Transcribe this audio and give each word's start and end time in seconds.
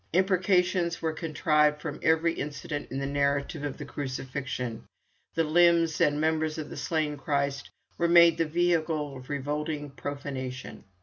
Imprecations 0.13 0.99
were 0.99 1.13
contrived 1.13 1.79
from 1.79 1.99
every 2.01 2.33
incident 2.33 2.89
in 2.89 2.97
the 2.97 3.05
narrative 3.05 3.63
of 3.63 3.77
the 3.77 3.85
Crucifixion. 3.85 4.83
The 5.35 5.43
limbs 5.43 6.01
and 6.01 6.19
members 6.19 6.57
of 6.57 6.71
the 6.71 6.75
slain 6.75 7.17
Christ 7.17 7.69
were 7.99 8.07
made 8.07 8.39
the 8.39 8.45
vehicle 8.45 9.15
of 9.17 9.29
revolting 9.29 9.91
profanation. 9.91 10.85